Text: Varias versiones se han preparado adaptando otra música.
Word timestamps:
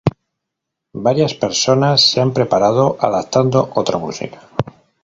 Varias 1.07 1.39
versiones 1.39 2.01
se 2.01 2.19
han 2.21 2.33
preparado 2.33 2.97
adaptando 2.99 3.71
otra 3.75 3.99
música. 3.99 4.41